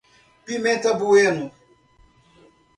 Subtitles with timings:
[0.45, 1.51] Pimenta Bueno